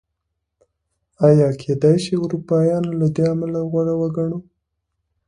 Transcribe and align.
ایا 1.25 1.49
کېدای 1.61 1.95
شي 2.03 2.13
اروپایان 2.23 2.83
له 2.99 3.07
دې 3.15 3.23
امله 3.33 3.59
غوره 3.69 3.95
وګڼو؟ 3.99 4.39